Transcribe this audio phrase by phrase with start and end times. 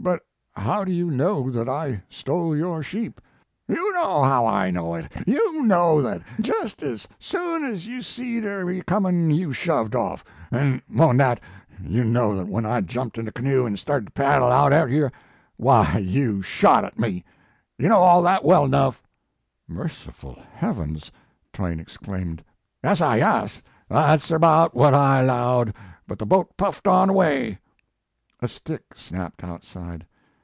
[0.00, 0.24] 1 But
[0.62, 3.20] how do you know that I stole your sheep?"
[3.66, 5.10] "You know how I know it.
[5.26, 10.22] You know that jest ez soon ez you seed me er comin you shoved off,
[10.52, 11.40] an 1 mo n that,
[11.82, 14.86] you know that when I jumped in a canoe an started to paddle out ter
[14.86, 15.10] you,
[15.58, 15.58] w
[15.92, 17.24] y, you shot at me.
[17.76, 19.02] You know all that well enough."
[19.38, 21.10] * Merciful heavens!"
[21.52, 22.44] Twain exclaimed.
[22.84, 25.74] "Yas, sah, yas; that s erbout whut I lowed,
[26.06, 27.58] but the boat puffed on away."
[28.40, 30.06] A stick snapped outside.